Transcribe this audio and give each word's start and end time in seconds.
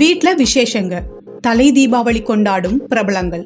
வீட்டில் 0.00 0.36
விசேஷங்க. 0.36 0.94
தலை 1.46 1.66
தீபாவளி 1.72 2.20
கொண்டாடும் 2.22 2.76
பிரபலங்கள். 2.88 3.44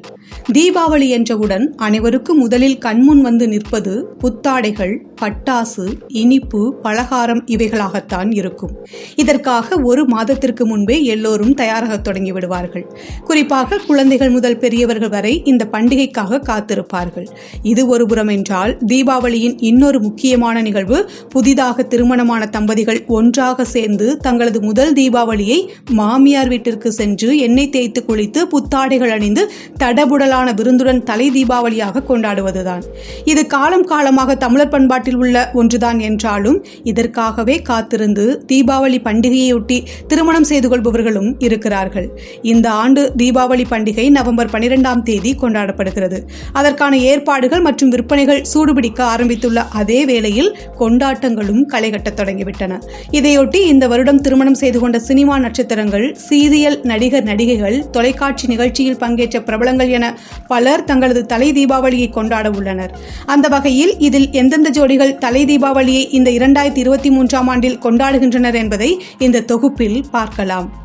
தீபாவளி 0.51 1.07
என்றவுடன் 1.09 1.65
அனைவருக்கும் 1.77 2.39
முதலில் 2.39 2.77
கண்முன் 2.77 3.21
வந்து 3.21 3.45
நிற்பது 3.47 3.93
புத்தாடைகள் 4.21 4.93
பட்டாசு 5.21 5.85
இனிப்பு 6.21 6.61
பலகாரம் 6.81 7.41
இவைகளாகத்தான் 7.45 8.29
இருக்கும். 8.39 8.73
இதற்காக 9.15 9.77
ஒரு 9.89 10.03
மாதத்திற்கு 10.05 10.63
முன்பே 10.65 10.97
எல்லோரும் 11.03 11.53
தயாராக 11.53 11.99
தொடங்கி 11.99 12.31
விடுவார்கள். 12.31 12.85
குறிப்பாக 13.23 13.79
குழந்தைகள் 13.87 14.29
முதல் 14.29 14.57
பெரியவர்கள் 14.57 15.13
வரை 15.15 15.33
இந்த 15.45 15.67
பண்டிகைக்காக 15.71 16.41
காத்திருப்பார்கள். 16.49 17.27
இது 17.63 17.83
ஒரு 17.87 18.05
புறம் 18.05 18.27
என்றால் 18.27 18.73
தீபாவளியின் 18.85 19.55
இன்னொரு 19.69 19.99
முக்கியமான 19.99 20.55
நிகழ்வு 20.61 20.99
புதிதாக 21.29 21.83
திருமணமான 21.83 22.49
தம்பதிகள் 22.57 23.01
ஒன்றாக 23.17 23.65
சேர்ந்து 23.75 24.09
தங்களது 24.17 24.61
முதல் 24.61 24.93
தீபாவளியை 24.93 25.59
மாமியார் 25.91 26.47
வீட்டிற்கு 26.47 26.91
சென்று 26.91 27.29
எண்ணெய் 27.47 27.71
வைத்து 27.91 28.01
குளித்து 28.09 28.41
புத்தாடைகள் 28.53 29.11
அணிந்து 29.15 29.43
தடபுடலான 29.81 30.47
விருந்துடன் 30.59 31.03
தலை 31.03 31.27
தீபாவளியாக 31.35 32.03
கொண்டாடுவதுதான். 32.09 32.83
இது 33.25 33.41
காலம் 33.45 33.83
காலமாக 33.83 34.35
தமிழர் 34.35 34.71
பண்பாட்டில் 34.73 35.15
உள்ள 35.15 35.35
ஒன்றுதான் 35.53 35.99
என்றாலும் 35.99 36.57
இதற்காகவே 36.83 37.55
காத்திருந்து 37.61 38.25
தீபாவளி 38.51 38.99
பண்டிகையொட்டி 39.07 39.77
திருமணம் 40.07 40.43
செய்து 40.43 40.69
கொள்பவர்களும் 40.69 41.29
இருக்கிறார்கள். 41.39 42.07
இந்த 42.41 42.67
ஆண்டு 42.83 43.01
தீபாவளி 43.17 43.65
பண்டிகை 43.73 44.05
நவம்பர் 44.09 44.53
பனிரெண்டாம் 44.55 45.03
தேதி 45.03 45.33
கொண்டாடப்படுகிறது. 45.43 46.19
அதற்கான 46.53 46.97
ஏற்பாடுகள் 47.11 47.61
மற்றும் 47.61 47.89
விற்பனைகள் 47.89 48.41
சூடுபிடிக்க 48.53 49.01
ஆரம்பித்துள்ள 49.13 49.59
அதே 49.81 49.99
வேளையில் 50.05 50.51
கொண்டாட்டங்களும் 50.79 51.63
களைகட்டத் 51.73 52.19
தொடங்கிவிட்டன. 52.21 52.79
இதையொட்டி 53.11 53.61
இந்த 53.73 53.87
வருடம் 53.87 54.23
திருமணம் 54.27 54.59
செய்து 54.63 54.79
கொண்ட 54.79 54.99
சினிமா 55.09 55.37
நட்சத்திரங்கள் 55.47 56.07
சீரியல் 56.29 56.79
நடிகர் 56.83 57.29
நடிகைகள் 57.31 57.77
தொலைக்காட்சி 57.89 58.47
நிகழ்ச்சியில் 58.47 58.97
பங்கேற்ற 58.97 59.41
பிரபலங்கள் 59.41 59.89
என 59.89 60.17
பலர் 60.47 60.83
தங்களது 60.83 61.25
தலை 61.25 61.51
தீபாவளியை 61.51 62.09
கொண்டாட 62.09 62.49
உள்ளனர். 62.49 62.97
அந்த 63.25 63.47
வகையில் 63.47 63.99
இதில் 63.99 64.31
எந்தெந்த 64.31 64.69
ஜோடிகள் 64.69 65.17
தலை 65.17 65.45
தீபாவளியை 65.45 66.07
இந்த 66.09 66.31
இரண்டாயிரத்தி 66.31 66.77
இருபத்தி 66.77 67.11
மூன்றாம் 67.11 67.47
ஆண்டில் 67.47 67.79
கொண்டாடுகின்றனர் 67.79 68.53
என்பதை 68.53 69.03
இந்த 69.17 69.41
தொகுப்பில் 69.41 70.05
பார்க்கலாம். 70.11 70.79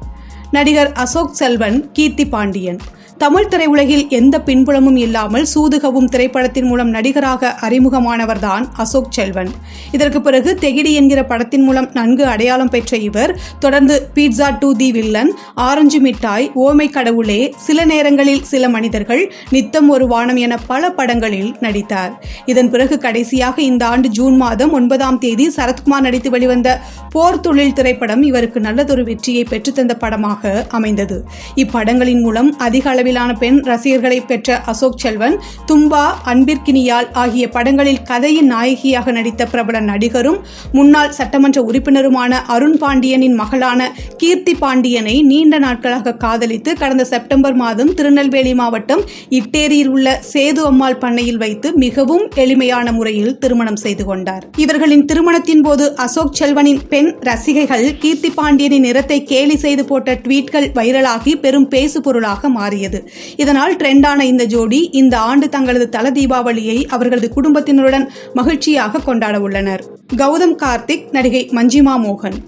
நடிகர் 0.50 0.92
அசோக் 0.92 1.34
செல்வன் 1.34 1.92
கீர்த்தி 1.92 2.26
பாண்டியன். 2.26 2.78
தமிழ் 3.18 3.48
திரையுலகில் 3.50 4.08
எந்த 4.08 4.40
பின்புலமும் 4.40 4.96
இல்லாமல் 4.96 5.46
சூதுகவும் 5.54 6.08
திரைப்படத்தின் 6.08 6.66
மூலம் 6.66 6.88
நடிகராக 6.88 7.52
அறிமுகமானவர்தான் 7.60 8.64
அசோக் 8.72 9.12
செல்வன். 9.12 9.50
இதற்கு 9.92 10.20
பிறகு 10.20 10.58
தெகிடி 10.60 10.92
என்கிற 10.92 11.24
படத்தின் 11.24 11.62
மூலம் 11.62 11.88
நன்கு 11.92 12.24
அடையாளம் 12.26 12.68
பெற்ற 12.68 12.96
இவர் 12.96 13.32
தொடர்ந்து 13.58 14.08
pizza 14.14 14.48
two 14.58 14.74
the 14.74 14.92
villain 14.92 15.30
orange 15.54 16.00
Mittai 16.00 16.50
oh my 16.54 16.90
Kadavule 16.90 17.54
சில 17.56 17.84
நேரங்களில் 17.84 18.42
சில 18.42 18.68
மனிதர்கள் 18.68 19.32
நித்தம் 19.50 19.88
ஒரு 19.88 20.06
வானம் 20.06 20.36
என 20.36 20.56
பல 20.56 20.90
படங்களில் 20.90 21.56
நடித்தார். 21.60 22.12
இதன் 22.46 22.70
பிறகு 22.70 22.98
கடைசியாக 22.98 23.62
இந்த 23.62 23.86
ஆண்டு 23.86 24.08
ஜூன் 24.08 24.36
மாதம் 24.36 24.72
ஒன்பதாம் 24.72 25.18
தேதி 25.18 25.48
சரத்குமார் 25.56 26.06
நடித்து 26.08 26.30
வெளிவந்த 26.30 26.80
போர் 27.10 27.40
தொழில் 27.40 27.72
திரைப்படம் 27.72 28.22
இவருக்கு 28.22 28.60
நல்லதொரு 28.60 29.04
வெற்றியை 29.04 29.46
பெற்றுத்தந்த 29.50 29.94
படமாக 29.94 30.66
அமைந்தது. 30.68 31.24
இப்படங்களின் 31.56 32.20
மூலம் 32.20 32.58
அதிக 32.58 32.90
அளவில் 32.90 33.04
அளவிலான 33.06 33.32
பெண் 33.34 33.58
ரசிகர்களை 33.62 34.16
பெற்ற 34.20 34.56
அசோக் 34.70 35.00
செல்வன் 35.02 35.36
தும்பா 35.68 36.04
அன்பிற்கினியால் 36.30 37.08
ஆகிய 37.12 37.44
படங்களில் 37.48 38.00
கதையின் 38.02 38.48
நாயகியாக 38.52 39.12
நடித்த 39.12 39.42
பிரபல 39.46 39.80
நடிகரும் 39.80 40.38
முன்னாள் 40.72 41.14
சட்டமன்ற 41.18 41.58
உறுப்பினருமான 41.68 42.40
அருண் 42.54 42.78
பாண்டியனின் 42.78 43.36
மகளான 43.40 43.80
கீர்த்தி 44.16 44.54
பாண்டியனை 44.54 45.14
நீண்ட 45.22 45.58
நாட்களாக 45.58 46.14
காதலித்து 46.24 46.72
கடந்த 46.74 47.04
செப்டம்பர் 47.04 47.56
மாதம் 47.62 47.92
திருநெல்வேலி 47.94 48.54
மாவட்டம் 48.54 49.04
இட்டேரியில் 49.30 49.92
உள்ள 49.94 50.16
சேது 50.32 50.64
அம்மாள் 50.70 50.98
பண்ணையில் 50.98 51.40
வைத்து 51.44 51.70
மிகவும் 51.76 52.24
எளிமையான 52.34 52.86
முறையில் 52.92 53.38
திருமணம் 53.38 53.80
செய்து 53.84 54.04
கொண்டார். 54.04 54.44
இவர்களின் 54.56 55.06
திருமணத்தின் 55.12 55.64
போது 55.68 55.86
அசோக் 55.96 56.36
செல்வனின் 56.40 56.82
பெண் 56.88 57.12
ரசிகைகள் 57.28 57.86
கீர்த்தி 57.98 58.32
பாண்டியனின் 58.40 58.86
நிறத்தை 58.88 59.20
கேலி 59.24 59.58
செய்து 59.66 59.84
போட்ட 59.84 60.18
ட்வீட்கள் 60.26 60.70
வைரலாகி 60.80 61.34
பெரும் 61.46 61.68
பேசு 61.68 62.00
பொருளாக 62.00 62.48
மாறியது 62.96 63.34
இதனால் 63.36 63.76
ட்ரெண்டான 63.76 64.20
இந்த 64.20 64.44
ஜோடி 64.44 64.88
இந்த 64.92 65.18
ஆண்டு 65.18 65.48
தங்களது 65.48 65.88
தல 65.88 66.10
தீபாவளியை 66.10 66.84
அவர்களது 66.86 67.28
குடும்பத்தினருடன் 67.28 68.08
மகிழ்ச்சியாக 68.34 68.98
கொண்டாட 68.98 69.40
உள்ளனர். 69.40 69.84
கௌதம் 70.16 70.56
கார்த்திக் 70.64 71.08
நடிகை 71.12 71.48
மஞ்சிமா 71.52 71.94
மோகன். 72.06 72.38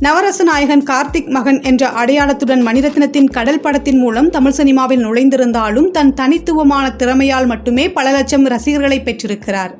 நவரச 0.00 0.44
நாயகன் 0.44 0.82
கார்த்திக் 0.82 1.28
மகன் 1.28 1.62
என்ற 1.62 1.88
அடையாளத்துடன் 1.88 2.62
மணிரத்னத்தின் 2.68 3.30
கடல் 3.30 3.60
படத்தின் 3.60 3.98
மூலம் 3.98 4.30
தமிழ் 4.30 4.52
சினிமாவில் 4.52 5.04
நுழைந்திருந்தாலும் 5.06 5.90
தன் 5.90 6.14
தனித்துவமான 6.14 6.94
திறமையால் 6.98 7.46
மட்டுமே 7.46 7.90
பல 7.90 8.10
லட்சம் 8.10 8.44
ரசிகர்களை 8.44 9.02
பெற்றிருக்கிறார். 9.02 9.72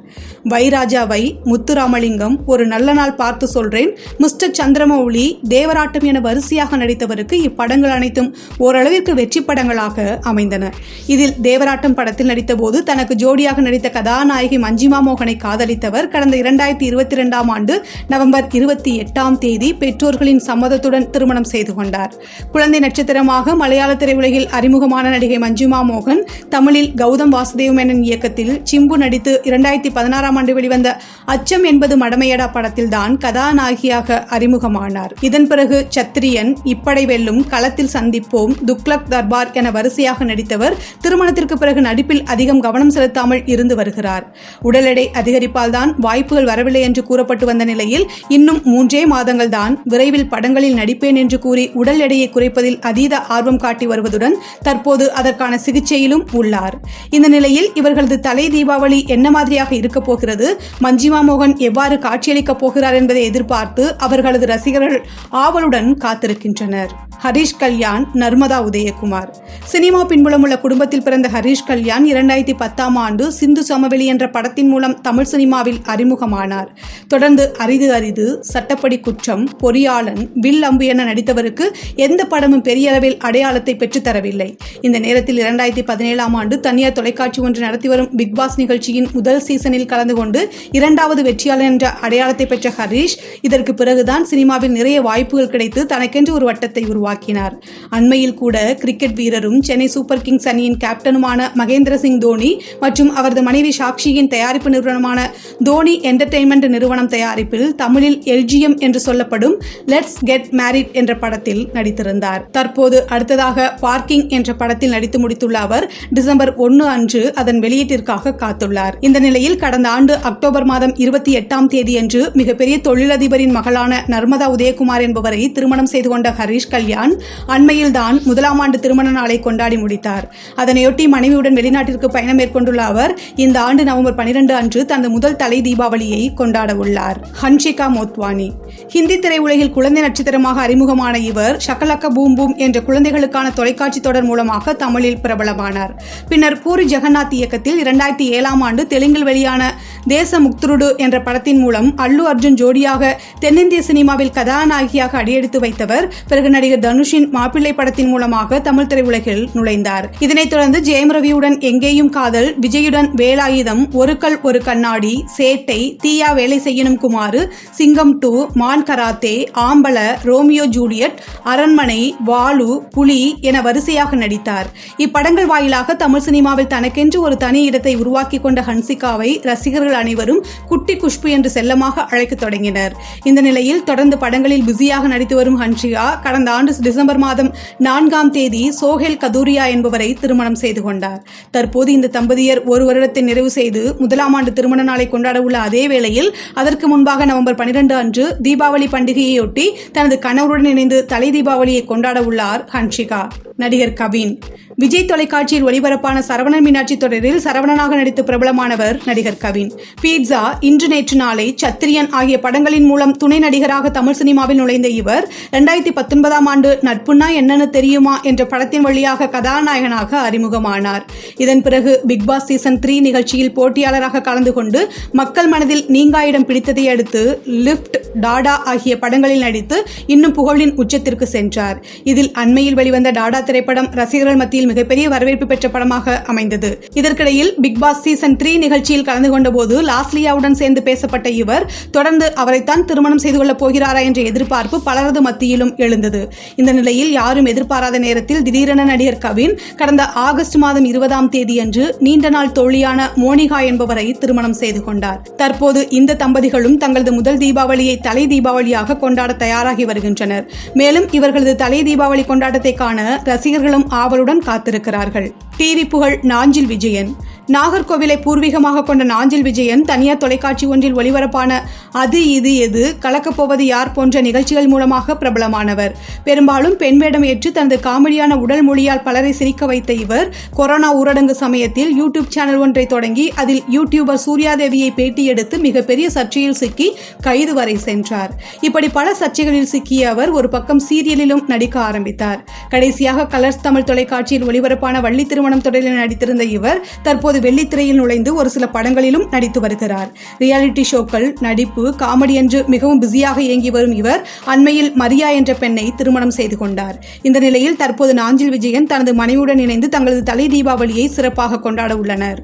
வைராஜாவை 0.52 1.22
முத்துராமலிங்கம் 1.50 2.36
ஒரு 2.46 2.66
நல்ல 2.66 2.92
நாள் 2.92 3.14
பார்த்து 3.14 3.46
சொல்றேன். 3.48 3.90
மிஸ்டர் 4.18 4.54
சந்திரமௌலி 4.58 5.26
தேவராட்டம் 5.48 6.06
என 6.10 6.20
வரிசையாக 6.20 6.76
நடித்தவருக்கு 6.76 7.38
இப்படங்கள் 7.48 7.94
அனைத்தும் 7.98 8.30
ஓரளவிற்கு 8.58 9.14
வெற்றி 9.14 9.42
படங்களாக 9.42 10.18
அமைந்தன. 10.30 10.70
இதில் 11.06 11.34
தேவராட்டம் 11.42 11.96
படத்தில் 11.98 12.30
நடித்தபோது 12.32 12.80
தனக்கு 12.82 13.14
ஜோடியாக 13.14 13.60
நடித்த 13.60 13.90
கதாநாயகி 13.90 14.58
மஞ்சிமா 14.58 15.00
மோகனை 15.08 15.36
காதலித்தவர் 15.46 16.08
கடந்த 16.08 16.36
இரண்டாயிரத்தி 16.36 16.86
இருபத்தி 16.90 17.14
இரண்டாம் 17.16 17.48
ஆண்டு 17.48 17.74
நவம்பர் 18.08 18.48
இருபத்தி 18.52 18.92
எட்டாம் 19.02 19.38
தேதி 19.38 19.68
பெற்றோர்களின் 19.74 20.42
சம்மதத்துடன் 20.46 21.10
திருமணம் 21.10 21.48
செய்து 21.52 21.74
கொண்டார். 21.74 22.12
குழந்தை 22.52 22.80
நட்சத்திரமாக 22.80 23.54
மலையாள 23.62 23.94
திரையுலகில் 23.94 24.48
அறிமுகமான 24.58 25.10
நடிகை 25.10 25.38
மஞ்சுமா 25.38 25.80
மோகன் 25.90 26.22
தமிழில் 26.48 26.90
கௌதம் 27.02 27.34
வாசுதேவ் 27.36 27.76
மேனன் 27.78 28.02
இயக்கத்தில் 28.02 28.54
சிம்பு 28.70 28.96
நடித்து 29.02 29.32
இரண்டாயிரத்தி 29.44 29.90
பதினாறாம் 30.06 30.36
ஆண்டு 30.38 30.52
வெளிவந்த 30.56 30.88
அச்சம் 31.32 31.64
என்பது 31.68 31.94
மடமையடா 32.00 32.44
படத்தில்தான் 32.56 33.12
கதாநாயகியாக 33.22 34.18
அறிமுகமானார். 34.36 35.12
இதன் 35.28 35.46
பிறகு 35.50 35.76
சத்திரியன் 35.94 36.50
இப்படை 36.72 37.02
வெல்லும் 37.10 37.40
களத்தில் 37.52 37.90
சந்திப்போம் 37.94 38.52
துக்லக் 38.68 39.08
தர்பார் 39.12 39.50
என 39.58 39.70
வரிசையாக 39.76 40.26
நடித்தவர் 40.30 40.76
திருமணத்திற்கு 41.04 41.56
பிறகு 41.62 41.80
நடிப்பில் 41.88 42.22
அதிகம் 42.34 42.60
கவனம் 42.66 42.92
செலுத்தாமல் 42.96 43.42
இருந்து 43.54 43.74
வருகிறார். 43.80 44.26
உடல் 44.68 44.88
எடை 44.92 45.04
அதிகரிப்பால் 45.20 45.74
தான் 45.76 45.90
வாய்ப்புகள் 46.06 46.48
வரவில்லை 46.50 46.82
என்று 46.88 47.04
கூறப்பட்டு 47.08 47.46
வந்த 47.50 47.66
நிலையில் 47.72 48.06
இன்னும் 48.36 48.60
மூன்றே 48.70 49.02
மாதங்கள் 49.14 49.52
தான் 49.56 49.74
விரைவில் 49.94 50.30
படங்களில் 50.34 50.78
நடிப்பேன் 50.80 51.20
என்று 51.24 51.40
கூறி 51.46 51.66
உடல் 51.82 52.02
எடையை 52.06 52.30
குறைப்பதில் 52.36 52.78
அதீத 52.92 53.22
ஆர்வம் 53.38 53.62
காட்டி 53.66 53.88
வருவதுடன் 53.94 54.38
தற்போது 54.68 55.06
அதற்கான 55.22 55.52
சிகிச்சையிலும் 55.66 56.24
உள்ளார். 56.40 56.78
இந்த 57.18 57.26
நிலையில் 57.36 57.68
இவர்களது 57.82 58.18
தலை 58.30 58.46
தீபாவளி 58.56 59.00
என்ன 59.16 59.26
மாதிரியாக 59.36 59.72
இருக்க 59.86 60.00
போகிறது. 60.00 60.48
மஞ்சிமா 60.82 61.20
மோகன் 61.28 61.56
எவ்வாறு 61.68 61.96
காட்சியளிக்க 61.96 62.54
போகிறார் 62.54 62.98
என்பதை 63.00 63.22
எதிர்பார்த்து 63.30 63.84
அவர்களது 63.98 64.46
ரசிகர்கள் 64.46 64.98
ஆவலுடன் 65.44 65.88
காத்திருக்கின்றனர். 66.04 66.92
ஹரிஷ் 67.24 67.56
கல்யாண் 67.58 68.06
நர்மதா 68.14 68.58
உதயகுமார். 68.68 69.30
சினிமா 69.64 70.04
பின்புலம் 70.04 70.42
உள்ள 70.42 70.58
குடும்பத்தில் 70.58 71.02
பிறந்த 71.02 71.28
ஹரீஷ் 71.28 71.66
கல்யாண் 71.66 72.06
இரண்டாயிரத்தி 72.10 72.54
பத்தாம் 72.56 72.96
ஆண்டு 72.96 73.32
சிந்து 73.32 73.64
சமவெளி 73.64 74.06
என்ற 74.06 74.30
படத்தின் 74.30 74.68
மூலம் 74.68 75.00
தமிழ் 75.00 75.30
சினிமாவில் 75.32 75.80
அறிமுகமானார். 75.94 76.68
தொடர்ந்து 77.08 77.44
அரிது 77.56 77.88
அரிது 77.92 78.24
சட்டப்படி 78.42 78.96
குற்றம் 79.00 79.44
பொறியாளன் 79.62 80.22
வில் 80.34 80.62
அம்பு 80.62 80.86
என 80.86 81.04
நடித்தவருக்கு 81.04 81.66
எந்த 81.96 82.22
படமும் 82.24 82.62
பெரிய 82.62 82.90
அளவில் 82.90 83.16
அடையாளத்தை 83.18 83.74
பெற்றுத்தரவில்லை 83.74 84.48
இந்த 84.80 84.98
நேரத்தில் 84.98 85.38
இரண்டாயிரத்தி 85.38 85.84
பதினேழாம் 85.84 86.34
ஆண்டு 86.34 86.60
தனியார் 86.60 86.92
தொலைக்காட்சி 86.92 87.40
ஒன்று 87.40 87.60
நடத்தி 87.60 87.88
வரும் 87.88 88.10
பிக் 88.16 88.34
பாஸ் 88.34 88.56
நிகழ்ச்சியின் 88.56 89.08
முதல் 89.12 89.40
சீசனில் 89.40 89.86
கலந்து 89.86 90.14
கொண்டு 90.14 90.40
இரண்டாவது 90.70 91.22
வெற்றியாளர் 91.22 91.68
என்ற 91.68 91.86
அடையாளத்தை 92.00 92.46
பெற்ற 92.46 92.72
ஹரீஷ் 92.78 93.16
இதற்கு 93.40 93.74
பிறகுதான் 93.74 94.24
சினிமாவில் 94.24 94.72
நிறைய 94.72 94.96
வாய்ப்புகள் 95.00 95.50
கிடைத்து 95.50 95.86
தனக்கென்று 95.86 96.32
ஒரு 96.32 96.46
வட்டத்தை 96.50 96.84
உருவாக்கினார். 96.88 97.54
அண்மையில் 97.90 98.34
கூட 98.34 98.56
கிரிக்கெட் 98.74 99.16
வீரரும் 99.16 99.58
சென்னை 99.60 99.88
சூப்பர் 99.88 100.22
கிங்ஸ் 100.22 100.48
அணியின் 100.48 100.78
கேப்டனுமான 100.84 101.48
மகேந்திர 101.58 101.94
சிங் 101.94 102.18
தோனி 102.18 102.50
மற்றும் 102.80 103.10
அவரது 103.14 103.42
மனைவி 103.42 103.72
சாக்ஷியின் 103.78 104.28
தயாரிப்பு 104.28 104.70
நிறுவனமான 104.70 105.18
தோனி 105.64 105.96
என்டர்டெயின்மெண்ட் 106.02 106.68
நிறுவனம் 106.68 106.94
தயாரிப்பில் 107.04 107.74
தமிழில் 107.74 108.22
எல்ஜிஎம் 108.24 108.78
என்று 108.78 109.00
சொல்லப்படும் 109.00 109.62
லெட்ஸ் 109.86 110.18
கெட் 110.24 110.46
மேரிட் 110.52 110.92
என்ற 110.92 111.16
படத்தில் 111.16 111.68
நடித்திருந்தார். 111.72 112.50
தற்போது 112.50 113.06
அடுத்ததாக 113.06 113.74
பார்க்கிங் 113.80 114.28
என்ற 114.28 114.54
படத்தில் 114.54 114.90
நடித்து 114.90 115.28
முடித்துள்ள 115.28 115.52
அவர் 115.52 115.92
டிசம்பர் 116.10 116.54
ஒன்று 116.54 116.86
அன்று 116.86 117.34
அதன் 117.34 117.60
வெளியீட்டிற்காக 117.60 118.34
காத்துள்ளார். 118.42 118.94
இந்த 119.00 119.18
நிலையில் 119.18 119.56
கடந்த 119.56 119.88
ஆண்டு 119.88 120.18
அக்டோபர் 120.18 120.64
மாதம் 120.64 120.94
இருபத்தி 120.96 121.36
எட்டாம் 121.36 121.66
தேதியன்று 121.66 122.30
மிகப்பெரிய 122.32 122.78
தொழிலதிபரின் 122.78 123.50
மகளான 123.50 124.04
நர்மதா 124.06 124.48
உதயகுமார் 124.56 125.00
என்பவரை 125.00 125.52
திருமணம் 125.52 125.86
செய்து 125.86 126.08
கொண்ட 126.08 126.30
ஹரீஷ் 126.30 126.70
கல்யாண் 126.70 127.20
அண்மையில்தான் 127.48 128.22
முதலாம் 128.22 128.58
ஆண்டு 128.58 128.80
திருமண 128.80 129.10
நாளை 129.10 129.40
கொண்டாடி 129.40 129.76
முடித்தார். 129.76 130.34
அதனையொட்டி 130.56 131.08
மனைவியுடன் 131.08 131.54
வெளிநாட்டிற்கு 131.54 132.08
பயணம் 132.08 132.36
மேற்கொண்டுள்ள 132.36 132.82
அவர் 132.82 133.18
இந்த 133.36 133.60
ஆண்டு 133.60 133.84
நவம்பர் 133.84 134.14
பனிரெண்டு 134.14 134.54
அன்று 134.54 134.84
தனது 134.86 135.10
முதல் 135.10 135.36
தலை 135.36 135.60
தீபாவளியை 135.60 136.34
கொண்டாட 136.34 136.74
உள்ளார். 136.86 137.20
ஹன்ஷிகா 137.42 137.86
மோத்வானி. 137.96 138.48
ஹிந்தி 138.88 139.16
திரையுலகில் 139.18 139.74
குழந்தை 139.76 140.02
நட்சத்திரமாக 140.02 140.60
அறிமுகமான 140.66 141.14
இவர் 141.30 141.56
ஷக்கலக்க 141.66 142.10
பூம் 142.16 142.34
பூம் 142.34 142.54
என்ற 142.56 142.80
குழந்தைகளுக்கான 142.88 143.50
தொலைக்காட்சி 143.50 144.00
தொடர் 144.00 144.28
மூலமாக 144.30 144.74
தமிழில் 144.82 145.18
பிரபலமானார். 145.22 145.92
பின்னர் 146.28 146.58
பூரி 146.62 146.84
ஜெகநாத் 146.94 147.36
இயக்கத்தில் 147.38 147.80
இரண்டாயிரத்தி 147.82 148.26
ஏழாம் 148.38 148.60
ஆண்டு 148.60 148.86
தெலுங்கில் 148.86 149.28
வெளியான 149.30 149.62
தேச 150.06 150.40
முக்துருடு 150.40 150.88
என்ற 150.96 151.16
படத்தின் 151.20 151.60
மூலம் 151.60 151.88
அல்லு 152.04 152.24
அர்ஜுன் 152.32 152.58
ஜோடியாக 152.60 153.12
தென்னிந்திய 153.38 153.82
சினிமாவில் 153.82 154.30
கதாநாயகியாக 154.30 155.18
அடியெடுத்து 155.18 155.58
வைத்தவர் 155.60 156.06
பிறகு 156.28 156.50
நடிகர் 156.50 156.84
தனுஷின் 156.86 157.26
மாப்பிள்ளை 157.30 157.72
படத்தின் 157.74 158.08
மூலமாக 158.08 158.60
தமிழ் 158.60 158.88
திரையுலகில் 158.90 159.42
நுழைந்தார். 159.54 160.06
இதனைத் 160.18 160.50
தொடர்ந்து 160.50 160.80
ஜெயம் 160.80 161.12
ரவியுடன் 161.16 161.56
எங்கேயும் 161.60 162.08
காதல் 162.08 162.48
விஜயுடன் 162.60 163.08
வேலாயுதம் 163.22 163.82
ஒரு 163.92 164.16
கல் 164.16 164.38
ஒரு 164.42 164.60
கண்ணாடி 164.60 165.14
சேட்டை 165.36 165.80
தீயா 166.04 166.34
வேலை 166.34 166.58
செய்யணும் 166.58 166.98
குமாறு 167.04 167.40
சிங்கம் 167.70 168.14
டூ 168.18 168.32
மான் 168.54 168.82
கராத்தே 168.82 169.34
ஆம்பல 169.66 169.98
ரோமியோ 170.22 170.66
ஜூலியட் 170.66 171.18
அரண்மனை 171.42 172.00
வாலு 172.26 172.70
புலி 172.90 173.20
என 173.40 173.60
வரிசையாக 173.60 174.16
நடித்தார். 174.16 174.70
இப்படங்கள் 174.98 175.50
வாயிலாக 175.52 175.94
தமிழ் 175.94 176.24
சினிமாவில் 176.28 176.72
தனக்கென்று 176.74 177.20
ஒரு 177.20 177.36
தனி 177.36 177.62
இடத்தை 177.64 177.96
உருவாக்கி 177.96 178.38
கொண்ட 178.38 178.60
ஹன்சிகாவை 178.60 179.30
ரசிகர்கள் 179.42 179.95
அனைவரும் 180.02 180.40
குட்டி 180.70 180.96
குஷ்பு 181.02 181.28
என்று 181.36 181.50
செல்லமாக 181.56 182.04
அழைக்க 182.12 182.34
தொடங்கினர். 182.44 182.94
இந்த 183.30 183.40
நிலையில் 183.48 183.82
தொடர்ந்து 183.90 184.18
படங்களில் 184.24 184.64
பிஸியாக 184.68 185.04
நடித்து 185.14 185.36
வரும் 185.40 185.58
ஹன்ஷிகா 185.62 186.06
கடந்த 186.26 186.50
ஆண்டு 186.56 186.74
டிசம்பர் 186.88 187.20
மாதம் 187.24 187.50
நான்காம் 187.86 188.32
தேதி 188.36 188.62
சோஹேல் 188.80 189.20
கதூரியா 189.24 189.66
என்பவரை 189.74 190.08
திருமணம் 190.22 190.60
செய்து 190.62 190.82
கொண்டார். 190.86 191.20
தற்போது 191.56 191.90
இந்த 191.96 192.10
தம்பதியர் 192.18 192.62
ஒரு 192.72 192.84
வருடத்தை 192.90 193.24
நிறைவு 193.30 193.50
செய்து 193.58 193.82
முதலாம் 194.02 194.36
ஆண்டு 194.38 194.52
திருமண 194.58 194.82
நாளை 194.90 195.08
கொண்டாட 195.14 195.38
உள்ள 195.46 195.56
அதே 195.68 195.84
வேளையில் 195.94 196.30
அதற்கு 196.62 196.86
முன்பாக 196.94 197.26
நவம்பர் 197.32 197.60
பனிரெண்டு 197.62 197.96
அன்று 198.02 198.26
தீபாவளி 198.46 198.88
பண்டிகையையொட்டி 198.94 199.66
தனது 199.98 200.18
கணவருடன் 200.28 200.70
இணைந்து 200.74 201.00
தலை 201.14 201.30
தீபாவளியை 201.36 201.84
கொண்டாட 201.92 202.20
உள்ளார் 202.30 202.64
ஹன்ஷிகா. 202.76 203.22
நடிகர் 203.56 203.92
கவின். 203.92 204.32
விஜய் 204.74 205.04
தொலைக்காட்சியில் 205.04 205.66
ஒளிபரப்பான 205.66 206.22
சரவணன் 206.28 206.60
மீனாட்சி 206.60 206.96
தொடரில் 206.96 207.38
சரவணனாக 207.38 207.88
நடித்து 207.88 208.22
பிரபலமானவர் 208.22 208.96
நடிகர் 209.04 209.38
கவின். 209.38 209.70
பீட்சா 210.02 210.40
இன்று 210.60 210.88
நேற்று 210.88 211.16
நாளை 211.16 211.54
சத்திரியன் 211.62 212.10
ஆகிய 212.10 212.38
படங்களின் 212.40 212.84
மூலம் 212.84 213.14
துணை 213.16 213.38
நடிகராக 213.38 213.90
தமிழ் 213.90 214.18
சினிமாவில் 214.20 214.56
நுழைந்த 214.56 214.88
இவர் 214.88 215.28
இரண்டாயிரத்தி 215.52 215.92
பத்தொன்பதாம் 215.92 216.46
ஆண்டு 216.46 216.78
நட்புன்னா 216.82 217.28
என்னன்னு 217.40 217.68
தெரியுமா 217.68 218.20
என்ற 218.20 218.44
படத்தின் 218.46 218.82
வழியாக 218.82 219.28
கதாநாயகனாக 219.28 220.30
அறிமுகமானார். 220.30 221.06
இதன் 221.36 221.62
பிறகு 221.62 222.00
பிக் 222.06 222.26
பாஸ் 222.26 222.46
சீசன் 222.46 222.78
த்ரீ 222.78 223.00
நிகழ்ச்சியில் 223.00 223.52
போட்டியாளராக 223.52 224.20
கலந்து 224.20 224.52
கொண்டு 224.52 224.92
மக்கள் 225.12 225.46
மனதில் 225.46 225.84
நீங்கா 225.88 226.24
இடம் 226.24 226.46
பிடித்ததை 226.46 226.84
அடுத்து 226.88 227.42
லிப்ட் 227.46 227.98
டாடா 228.20 228.54
ஆகிய 228.72 228.98
படங்களில் 228.98 229.38
நடித்து 229.38 229.76
இன்னும் 230.06 230.34
புகழின் 230.38 230.74
உச்சத்திற்கு 230.82 231.26
சென்றார். 231.34 231.78
இதில் 232.04 232.30
அண்மையில் 232.32 232.74
வெளிவந்த 232.74 233.10
டாடா 233.10 233.40
திரைப்படம் 233.40 233.88
ரசிகர்கள் 233.92 234.40
மத்தியில் 234.42 234.66
மிகப்பெரிய 234.66 235.08
வரவேற்பு 235.08 235.46
பெற்ற 235.46 235.68
படமாக 235.68 236.22
அமைந்தது. 236.26 236.70
இதற்கிடையில் 236.94 237.54
பிக் 237.60 237.78
பாஸ் 237.78 238.02
சீசன் 238.02 238.36
த்ரீ 238.36 238.58
நிகழ்ச்சியில் 238.58 239.04
கலந்து 239.04 239.30
கொண்டபோது 239.30 239.74
லாஸ்லியாவுடன் 239.82 240.58
சேர்ந்து 240.60 240.82
பேசப்பட்ட 240.82 241.28
இவர் 241.42 241.66
தொடர்ந்து 241.90 242.34
அவரைத்தான் 242.34 242.84
திருமணம் 242.84 243.18
செய்து 243.18 243.38
கொள்ளப் 243.38 243.64
போகிறாரா 243.64 244.02
என்ற 244.02 244.22
எதிர்பார்ப்பு 244.22 244.82
பலரது 244.82 245.22
மத்தியிலும் 245.22 245.72
எழுந்தது. 245.76 246.22
இந்த 246.56 246.72
நிலையில் 246.72 247.12
யாரும் 247.12 247.44
எதிர்பாராத 247.44 247.98
நேரத்தில் 247.98 248.42
திடீரென 248.42 248.84
நடிகர் 248.84 249.18
கவின் 249.18 249.54
கடந்த 249.76 250.04
ஆகஸ்ட் 250.26 250.56
மாதம் 250.56 250.84
இருபதாம் 250.84 251.30
தேதியன்று 251.30 251.84
நீண்ட 251.98 252.28
நாள் 252.28 252.52
தோழியான 252.58 253.08
மோனிகா 253.16 253.60
என்பவரை 253.64 254.06
திருமணம் 254.12 254.58
செய்து 254.62 254.84
கொண்டார். 254.84 255.20
தற்போது 255.36 255.80
இந்த 255.90 256.16
தம்பதிகளும் 256.24 256.76
தங்களது 256.76 257.12
முதல் 257.12 257.36
தீபாவளியை 257.36 257.96
தலை 258.08 258.24
தீபாவளியாக 258.26 258.98
கொண்டாட 258.98 259.32
தயாராகி 259.44 259.84
வருகின்றனர். 259.90 260.44
மேலும் 260.80 261.06
இவர்களது 261.18 261.54
தலை 261.62 261.80
தீபாவளி 261.82 262.24
கொண்டாட்டத்தை 262.28 262.72
காண 262.74 262.98
ரசிகர்களும் 263.24 263.86
ஆவலுடன் 264.02 264.42
காத்திருக்கிறார்கள். 264.46 265.28
டிவி 265.58 265.84
புகழ் 265.88 266.18
நாஞ்சில் 266.32 266.70
விஜயன். 266.74 267.10
நாகர்கோவிலை 267.54 268.14
பூர்வீகமாக 268.22 268.82
கொண்ட 268.82 269.04
நாஞ்சில் 269.04 269.42
விஜயன் 269.42 269.82
தனியார் 269.82 270.20
தொலைக்காட்சி 270.22 270.66
ஒன்றில் 270.66 270.96
ஒளிபரப்பான 270.96 271.58
அது 271.92 272.32
இது 272.32 272.56
எது 272.56 272.96
கலக்கப்போவது 273.02 273.60
யார் 273.60 273.92
போன்ற 273.92 274.20
நிகழ்ச்சிகள் 274.20 274.66
மூலமாக 274.66 275.14
பிரபலமானவர். 275.14 275.92
பெரும்பாலும் 276.24 276.76
பெண் 276.76 276.98
வேடம் 276.98 277.22
ஏற்று 277.22 277.52
தனது 277.52 277.76
காமெடியான 277.76 278.34
உடல் 278.34 278.62
மொழியால் 278.62 279.02
பலரை 279.02 279.32
சிரிக்க 279.32 279.66
வைத்த 279.66 279.92
இவர் 279.92 280.34
கொரோனா 280.54 280.90
ஊரடங்கு 280.96 281.30
சமயத்தில் 281.30 281.92
யூடியூப் 282.00 282.28
சேனல் 282.28 282.56
ஒன்றை 282.56 282.86
தொடங்கி 282.86 283.32
அதில் 283.34 283.62
யூடியூபர் 283.76 284.20
சூர்யாதேவியை 284.26 284.90
பேட்டி 284.94 285.24
எடுத்து 285.24 285.58
மிகப்பெரிய 285.58 286.08
சர்ச்சையில் 286.14 286.58
சிக்கி 286.62 286.88
கைது 287.20 287.54
வரை 287.54 287.76
சென்றார். 287.76 288.34
இப்படி 288.60 288.88
பல 288.88 289.14
சர்ச்சைகளில் 289.20 289.70
சிக்கிய 289.74 290.08
அவர் 290.08 290.30
ஒரு 290.30 290.48
பக்கம் 290.48 290.82
சீரியலிலும் 290.90 291.44
நடிக்க 291.46 291.80
ஆரம்பித்தார். 291.80 292.44
கடைசியாக 292.68 293.28
கலர்ஸ் 293.38 293.62
தமிழ் 293.62 293.88
தொலைக்காட்சியில் 293.92 294.44
ஒளிபரப்பான 294.44 295.00
வள்ளி 295.00 295.24
திருமணம் 295.24 295.60
தொடரில் 295.60 295.98
நடித்திருந்த 296.02 296.44
இவர் 296.58 296.84
தற்போது 297.02 297.34
வெள்ளித்திரையில் 297.40 297.94
நுழைந்து 297.94 298.34
ஒரு 298.34 298.48
சில 298.48 298.68
படங்களிலும் 298.68 299.26
நடித்து 299.30 299.60
வருகிறார். 299.60 300.12
ரியாலிட்டி 300.38 300.84
ஷோக்கள் 300.92 301.32
நடிப்பு 301.40 301.94
காமெடி 301.98 302.32
என்று 302.32 302.64
மிகவும் 302.66 302.98
பிஸியாக 302.98 303.42
இயங்கி 303.42 303.70
வரும் 303.70 303.92
இவர் 303.92 304.28
அண்மையில் 304.44 304.92
மரியா 304.92 305.28
என்ற 305.28 305.54
பெண்ணை 305.54 305.92
திருமணம் 305.96 306.30
செய்து 306.30 306.56
கொண்டார். 306.56 307.04
இந்த 307.22 307.38
நிலையில் 307.38 307.76
தற்போது 307.76 308.14
நாஞ்சில் 308.14 308.50
விஜயன் 308.50 308.86
தனது 308.86 309.14
மனைவியுடன் 309.14 309.58
இணைந்து 309.58 309.88
தங்களது 309.88 310.22
தலை 310.22 310.46
தீபாவளியை 310.46 311.06
சிறப்பாக 311.06 311.58
கொண்டாட 311.58 311.96
உள்ளனர். 311.96 312.42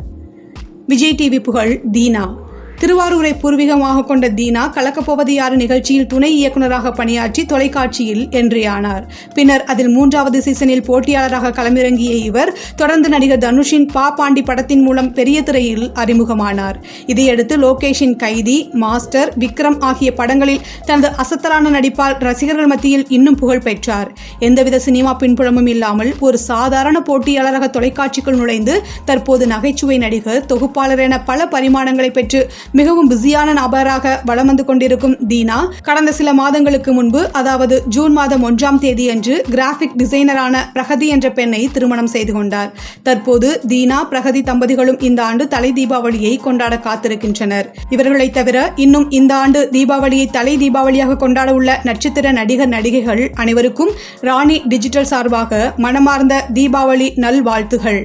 விஜய் 0.87 1.19
டிவி 1.19 1.43
புகழ் 1.43 1.81
தீனா 1.93 2.42
திருவாரூரை 2.82 3.31
பூர்வீகமாக 3.40 4.02
கொண்ட 4.06 4.26
தீனா 4.29 4.62
கலக்கப்போவது 4.76 5.32
யாரு 5.34 5.56
நிகழ்ச்சியில் 5.56 6.06
துணை 6.12 6.31
இயக்குநராக 6.38 6.90
பணியாற்றி 6.90 7.43
தொலைக்காட்சியில் 7.44 8.25
என்றியானார். 8.40 9.05
பின்னர் 9.37 9.64
அதில் 9.73 9.90
மூன்றாவது 9.96 10.38
சீசனில் 10.46 10.82
போட்டியாளராக 10.88 11.52
களமிறங்கிய 11.58 12.12
இவர் 12.29 12.50
தொடர்ந்து 12.76 13.08
நடிகர் 13.08 13.43
தனுஷின் 13.44 13.87
பா 13.93 14.06
பாண்டி 14.19 14.43
படத்தின் 14.49 14.82
மூலம் 14.87 15.11
பெரிய 15.19 15.43
திரையில் 15.43 15.87
அறிமுகமானார். 16.02 16.81
இதையடுத்து 17.06 17.56
லோகேஷின் 17.56 18.17
கைதி 18.17 18.56
மாஸ்டர் 18.82 19.31
விக்ரம் 19.44 19.79
ஆகிய 19.90 20.11
படங்களில் 20.20 20.64
தனது 20.87 21.11
அசத்தலான 21.25 21.73
நடிப்பால் 21.76 22.17
ரசிகர்கள் 22.29 22.70
மத்தியில் 22.75 23.06
இன்னும் 23.19 23.38
புகழ் 23.43 23.64
பெற்றார். 23.69 24.11
எந்தவித 24.49 24.82
சினிமா 24.88 25.14
பின்புலமும் 25.23 25.70
இல்லாமல் 25.75 26.12
ஒரு 26.26 26.40
சாதாரண 26.50 26.96
போட்டியாளராக 27.11 27.70
தொலைக்காட்சிக்குள் 27.79 28.40
நுழைந்து 28.43 28.76
தற்போது 29.05 29.46
நகைச்சுவை 29.55 30.00
நடிகர் 30.06 30.44
தொகுப்பாளர் 30.52 31.05
என 31.08 31.23
பல 31.31 31.49
பரிமாணங்களை 31.56 32.12
பெற்று 32.20 32.43
மிகவும் 32.79 33.09
பிஸியான 33.11 33.49
நபராக 33.59 34.13
வலம் 34.29 34.49
வந்து 34.51 34.65
கொண்டிருக்கும் 34.69 35.17
தீனா 35.31 35.57
கடந்த 35.89 36.11
சில 36.19 36.29
மாதங்களுக்கு 36.39 36.91
முன்பு 36.99 37.21
அதாவது 37.41 37.77
ஜூன் 37.95 38.15
மாதம் 38.19 38.45
ஒன்றாம் 38.49 38.81
தேதியன்று 38.85 39.35
கிராபிக் 39.55 39.97
டிசைனரான 40.01 40.63
பிரகதி 40.77 41.07
என்ற 41.15 41.27
பெண்ணை 41.39 41.61
திருமணம் 41.75 42.11
செய்து 42.15 42.33
கொண்டார். 42.33 42.70
தற்போது 43.08 43.51
தீனா 43.73 43.99
பிரகதி 44.13 44.43
தம்பதிகளும் 44.51 45.01
இந்த 45.08 45.23
ஆண்டு 45.29 45.46
தலை 45.55 45.73
தீபாவளியை 45.79 46.35
கொண்டாட 46.46 46.77
காத்திருக்கின்றனர். 46.87 47.69
இவர்களை 47.96 48.29
தவிர 48.39 48.56
இன்னும் 48.87 49.06
இந்த 49.20 49.35
ஆண்டு 49.43 49.63
தீபாவளியை 49.77 50.27
தலை 50.39 50.56
தீபாவளியாக 50.65 51.19
கொண்டாட 51.25 51.51
உள்ள 51.61 51.79
நட்சத்திர 51.91 52.32
நடிகர் 52.41 52.75
நடிகைகள் 52.77 53.23
அனைவருக்கும் 53.44 53.94
ராணி 54.31 54.58
டிஜிட்டல் 54.75 55.11
சார்பாக 55.13 55.63
மனமார்ந்த 55.77 56.44
தீபாவளி 56.58 57.11
நல்வாழ்த்துகள். 57.25 58.03